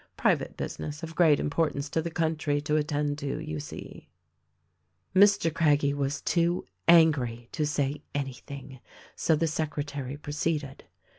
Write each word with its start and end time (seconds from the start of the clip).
Private 0.17 0.57
business 0.57 1.03
of 1.03 1.13
great 1.13 1.39
importance 1.39 1.87
to 1.91 2.01
the 2.01 2.09
country 2.09 2.59
to 2.61 2.75
attend 2.75 3.19
,to, 3.19 3.39
you 3.39 3.59
see." 3.59 4.09
Mr. 5.15 5.53
Craggie 5.53 5.93
was 5.93 6.23
too 6.23 6.65
angry 6.87 7.49
to 7.51 7.67
say 7.67 8.01
anything, 8.15 8.79
so 9.15 9.35
the 9.35 9.45
sec 9.45 9.75
retary 9.75 10.19
proceeded. 10.19 10.85